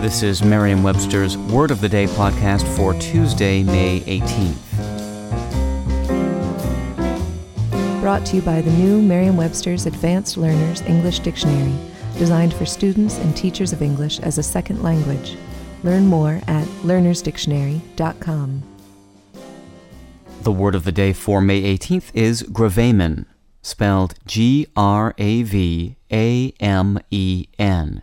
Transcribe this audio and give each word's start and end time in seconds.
This 0.00 0.22
is 0.22 0.42
Merriam 0.42 0.82
Webster's 0.82 1.36
Word 1.36 1.70
of 1.70 1.82
the 1.82 1.88
Day 1.88 2.06
podcast 2.06 2.66
for 2.74 2.94
Tuesday, 2.94 3.62
May 3.62 4.00
18th. 4.00 4.56
Brought 8.00 8.24
to 8.24 8.36
you 8.36 8.40
by 8.42 8.62
the 8.62 8.70
new 8.70 9.02
Merriam 9.02 9.36
Webster's 9.36 9.84
Advanced 9.84 10.38
Learners 10.38 10.80
English 10.80 11.18
Dictionary, 11.18 11.74
designed 12.16 12.54
for 12.54 12.64
students 12.64 13.18
and 13.18 13.36
teachers 13.36 13.74
of 13.74 13.82
English 13.82 14.20
as 14.20 14.38
a 14.38 14.42
second 14.42 14.82
language. 14.82 15.36
Learn 15.82 16.06
more 16.06 16.40
at 16.46 16.66
learnersdictionary.com. 16.82 18.62
The 20.44 20.52
word 20.52 20.74
of 20.74 20.84
the 20.84 20.92
day 20.92 21.12
for 21.12 21.42
May 21.42 21.76
18th 21.76 22.10
is 22.14 22.42
gravamen, 22.44 23.26
spelled 23.60 24.14
G 24.24 24.66
R 24.74 25.14
A 25.18 25.42
V 25.42 25.96
A 26.10 26.54
M 26.58 26.98
E 27.10 27.48
N. 27.58 28.00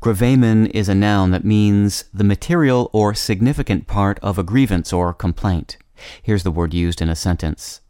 Gravamen 0.00 0.66
is 0.66 0.88
a 0.88 0.94
noun 0.94 1.30
that 1.30 1.44
means 1.44 2.04
the 2.12 2.24
material 2.24 2.90
or 2.92 3.14
significant 3.14 3.86
part 3.86 4.18
of 4.20 4.38
a 4.38 4.42
grievance 4.42 4.92
or 4.92 5.12
complaint. 5.12 5.76
Here's 6.22 6.42
the 6.42 6.50
word 6.50 6.74
used 6.74 7.00
in 7.00 7.08
a 7.08 7.16
sentence. 7.16 7.80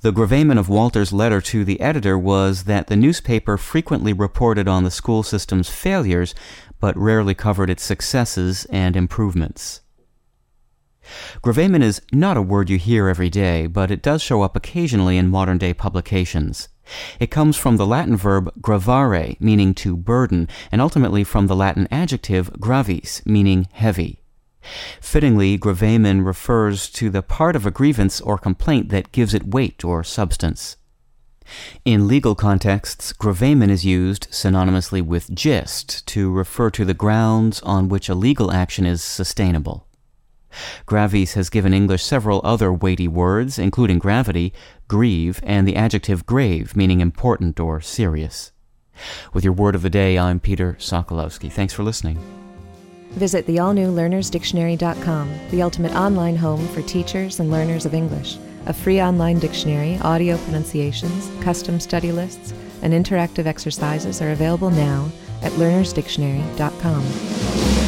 The 0.00 0.12
gravamen 0.12 0.58
of 0.58 0.68
Walter's 0.68 1.12
letter 1.12 1.40
to 1.42 1.64
the 1.64 1.80
editor 1.80 2.16
was 2.16 2.64
that 2.64 2.86
the 2.86 2.96
newspaper 2.96 3.58
frequently 3.58 4.12
reported 4.12 4.68
on 4.68 4.84
the 4.84 4.90
school 4.90 5.22
system's 5.22 5.68
failures, 5.68 6.34
but 6.80 6.96
rarely 6.96 7.34
covered 7.34 7.68
its 7.68 7.82
successes 7.82 8.64
and 8.66 8.96
improvements. 8.96 9.80
Gravamen 11.42 11.82
is 11.82 12.02
not 12.12 12.36
a 12.36 12.42
word 12.42 12.70
you 12.70 12.78
hear 12.78 13.08
every 13.08 13.30
day, 13.30 13.66
but 13.66 13.90
it 13.90 14.02
does 14.02 14.22
show 14.22 14.42
up 14.42 14.56
occasionally 14.56 15.16
in 15.16 15.28
modern 15.28 15.58
day 15.58 15.74
publications. 15.74 16.68
It 17.20 17.30
comes 17.30 17.56
from 17.56 17.76
the 17.76 17.86
Latin 17.86 18.16
verb 18.16 18.52
gravare, 18.60 19.40
meaning 19.40 19.74
to 19.74 19.96
burden, 19.96 20.48
and 20.70 20.80
ultimately 20.80 21.24
from 21.24 21.46
the 21.46 21.56
Latin 21.56 21.88
adjective 21.90 22.50
gravis, 22.60 23.24
meaning 23.26 23.68
heavy. 23.72 24.22
Fittingly, 25.00 25.56
gravamen 25.56 26.22
refers 26.22 26.90
to 26.90 27.10
the 27.10 27.22
part 27.22 27.56
of 27.56 27.64
a 27.64 27.70
grievance 27.70 28.20
or 28.20 28.38
complaint 28.38 28.90
that 28.90 29.12
gives 29.12 29.34
it 29.34 29.46
weight 29.46 29.84
or 29.84 30.04
substance. 30.04 30.76
In 31.84 32.06
legal 32.06 32.34
contexts, 32.34 33.12
gravamen 33.14 33.70
is 33.70 33.84
used 33.84 34.30
synonymously 34.30 35.00
with 35.00 35.34
gist 35.34 36.06
to 36.08 36.30
refer 36.30 36.70
to 36.70 36.84
the 36.84 36.94
grounds 36.94 37.60
on 37.62 37.88
which 37.88 38.08
a 38.08 38.14
legal 38.14 38.52
action 38.52 38.84
is 38.84 39.02
sustainable. 39.02 39.87
Gravis 40.86 41.34
has 41.34 41.50
given 41.50 41.74
English 41.74 42.02
several 42.02 42.40
other 42.44 42.72
weighty 42.72 43.08
words, 43.08 43.58
including 43.58 43.98
gravity, 43.98 44.52
grieve, 44.88 45.40
and 45.42 45.66
the 45.66 45.76
adjective 45.76 46.26
grave, 46.26 46.76
meaning 46.76 47.00
important 47.00 47.60
or 47.60 47.80
serious. 47.80 48.52
With 49.32 49.44
your 49.44 49.52
word 49.52 49.74
of 49.74 49.82
the 49.82 49.90
day, 49.90 50.18
I'm 50.18 50.40
Peter 50.40 50.76
Sokolowski. 50.78 51.52
Thanks 51.52 51.72
for 51.72 51.82
listening. 51.82 52.18
Visit 53.12 53.46
the 53.46 53.58
all 53.58 53.72
new 53.72 53.88
learnersdictionary.com, 53.88 55.38
the 55.50 55.62
ultimate 55.62 55.94
online 55.94 56.36
home 56.36 56.66
for 56.68 56.82
teachers 56.82 57.40
and 57.40 57.50
learners 57.50 57.86
of 57.86 57.94
English. 57.94 58.38
A 58.66 58.72
free 58.72 59.00
online 59.00 59.38
dictionary, 59.38 59.98
audio 60.02 60.36
pronunciations, 60.38 61.30
custom 61.42 61.80
study 61.80 62.12
lists, 62.12 62.52
and 62.82 62.92
interactive 62.92 63.46
exercises 63.46 64.20
are 64.20 64.32
available 64.32 64.70
now 64.70 65.10
at 65.42 65.52
learnersdictionary.com. 65.52 67.87